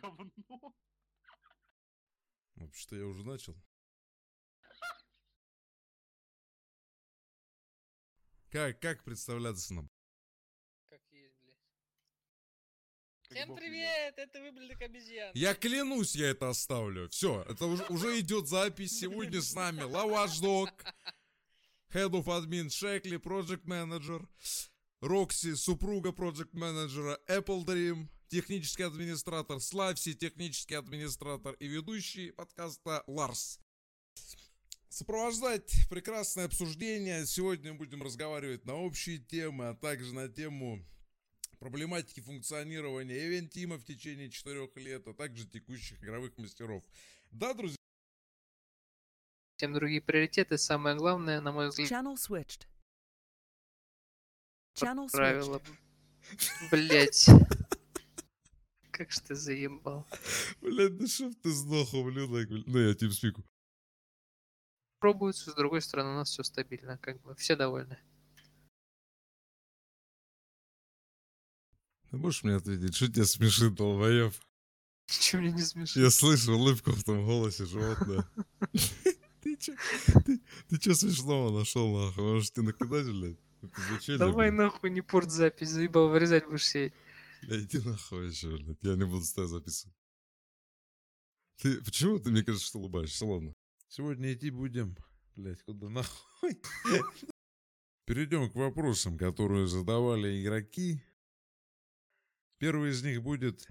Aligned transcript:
говно. 0.00 0.74
Вообще-то 2.56 2.96
я 2.96 3.06
уже 3.06 3.24
начал. 3.24 3.56
Как, 8.50 8.80
как 8.80 9.04
представляться 9.04 9.72
нам? 9.74 9.88
Как 10.88 11.00
есть, 11.10 11.38
блядь. 11.40 11.56
Как 13.28 13.36
Всем 13.36 13.48
бог 13.48 13.58
привет! 13.58 14.14
Это 14.18 14.40
выблядок 14.40 14.82
обезьян. 14.82 15.30
Я 15.34 15.54
клянусь, 15.54 16.16
я 16.16 16.30
это 16.30 16.48
оставлю. 16.48 17.08
Все, 17.10 17.42
это 17.48 17.66
уже, 17.66 17.84
уже 17.86 18.18
идет 18.18 18.48
запись. 18.48 18.98
Сегодня 18.98 19.40
с 19.40 19.54
нами 19.54 19.82
Лаваш 19.82 20.40
Дог, 20.40 20.70
Head 21.92 22.10
of 22.10 22.24
Admin 22.24 22.70
Шекли, 22.70 23.18
Project 23.18 23.64
Manager, 23.66 24.28
Рокси, 25.00 25.54
супруга 25.54 26.10
Project 26.10 26.50
Менеджера, 26.52 27.18
Apple 27.26 27.64
Dream, 27.64 28.08
технический 28.28 28.82
администратор 28.82 29.58
Славси, 29.58 30.12
технический 30.12 30.74
администратор 30.74 31.54
и 31.54 31.66
ведущий 31.66 32.32
подкаста 32.32 33.02
Ларс. 33.06 33.58
Сопровождать 34.90 35.72
прекрасное 35.88 36.44
обсуждение. 36.44 37.24
Сегодня 37.24 37.72
будем 37.72 38.02
разговаривать 38.02 38.66
на 38.66 38.74
общие 38.74 39.16
темы, 39.16 39.68
а 39.68 39.74
также 39.74 40.14
на 40.14 40.28
тему 40.28 40.84
проблематики 41.58 42.20
функционирования 42.20 43.26
Эвентима 43.26 43.78
в 43.78 43.84
течение 43.84 44.30
четырех 44.30 44.76
лет, 44.76 45.08
а 45.08 45.14
также 45.14 45.46
текущих 45.46 46.04
игровых 46.04 46.36
мастеров. 46.36 46.84
Да, 47.30 47.54
друзья? 47.54 47.76
Всем 49.56 49.72
другие 49.72 50.02
приоритеты. 50.02 50.58
Самое 50.58 50.94
главное, 50.94 51.40
на 51.40 51.52
мой 51.52 51.68
взгляд, 51.68 51.90
Channel 51.90 52.16
switched. 52.16 52.66
Правило. 54.78 55.60
Блять. 56.70 57.28
Как 58.90 59.10
ж 59.10 59.18
ты 59.20 59.34
заебал. 59.34 60.06
Блядь, 60.60 61.00
ну 61.00 61.06
чтоб 61.06 61.34
ты 61.42 61.50
сдох, 61.50 61.94
ублюдок. 61.94 62.48
Ну, 62.66 62.78
я 62.78 62.94
тимспику. 62.94 63.42
Пробуется, 64.98 65.50
с 65.50 65.54
другой 65.54 65.80
стороны, 65.80 66.10
у 66.10 66.14
нас 66.16 66.28
все 66.28 66.42
стабильно. 66.42 66.98
Как 66.98 67.20
бы 67.22 67.34
все 67.34 67.56
довольны. 67.56 67.98
Ты 72.10 72.16
можешь 72.16 72.42
мне 72.42 72.56
ответить, 72.56 72.94
что 72.94 73.06
тебя 73.06 73.24
смешит, 73.24 73.74
долбоеб? 73.74 74.34
Ничего 75.08 75.42
мне 75.42 75.52
не 75.52 75.62
смешит. 75.62 75.96
Я 75.96 76.10
слышу 76.10 76.52
улыбку 76.52 76.90
в 76.90 77.02
том 77.04 77.24
голосе 77.24 77.64
животное. 77.64 78.28
Ты 79.42 79.56
ты, 79.56 80.40
ты 80.68 80.78
чё 80.78 80.94
смешного 80.94 81.58
нашел, 81.58 81.96
нахуй? 81.96 82.24
Может, 82.24 82.52
тебе 82.52 82.66
накидать, 82.66 83.06
блядь? 83.06 83.38
Зачем, 83.90 84.18
Давай 84.18 84.50
нахуй 84.50 84.90
не 84.90 85.00
порт 85.00 85.30
запись, 85.30 85.70
заебал, 85.70 86.08
вырезать 86.08 86.46
будешь 86.46 86.66
сидеть. 86.66 86.94
Да 87.42 87.58
иди 87.58 87.78
нахуй 87.78 88.28
еще, 88.28 88.56
блядь. 88.56 88.78
Я 88.82 88.96
не 88.96 89.04
буду 89.04 89.24
с 89.24 89.32
тобой 89.32 89.48
записывать. 89.48 89.96
Ты, 91.56 91.82
почему 91.82 92.18
ты 92.18 92.30
мне 92.30 92.42
кажется, 92.42 92.66
что 92.66 92.78
улыбаешься? 92.78 93.26
Ладно. 93.26 93.54
Сегодня 93.88 94.32
идти 94.32 94.50
будем, 94.50 94.96
блядь, 95.36 95.62
куда 95.62 95.88
нахуй? 95.88 96.60
Перейдем 98.06 98.50
к 98.50 98.54
вопросам, 98.54 99.18
которые 99.18 99.66
задавали 99.66 100.42
игроки. 100.42 101.02
Первый 102.58 102.90
из 102.90 103.02
них 103.02 103.22
будет 103.22 103.66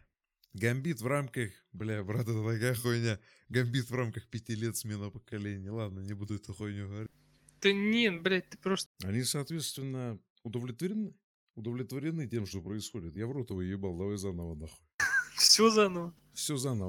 Гамбит 0.53 1.01
в 1.01 1.07
рамках... 1.07 1.51
Бля, 1.73 2.03
брат, 2.03 2.27
это 2.27 2.43
такая 2.43 2.73
хуйня. 2.73 3.19
Гамбит 3.49 3.89
в 3.89 3.95
рамках 3.95 4.27
пяти 4.27 4.55
лет 4.55 4.75
смена 4.75 5.09
поколений. 5.09 5.69
Ладно, 5.69 5.99
не 5.99 6.13
буду 6.13 6.35
эту 6.35 6.53
хуйню 6.53 6.87
говорить. 6.87 7.11
Да 7.61 7.73
нет, 7.73 8.21
блядь, 8.21 8.49
ты 8.49 8.57
просто... 8.57 8.89
Они, 9.03 9.23
соответственно, 9.23 10.19
удовлетворены? 10.43 11.13
Удовлетворены 11.55 12.27
тем, 12.27 12.45
что 12.45 12.61
происходит. 12.61 13.17
Я 13.17 13.27
в 13.27 13.31
рот 13.31 13.49
его 13.49 13.61
ебал, 13.61 13.97
давай 13.97 14.17
заново 14.17 14.55
нахуй. 14.55 14.85
Все 15.35 15.69
заново. 15.69 16.13
Все 16.33 16.55
заново. 16.57 16.87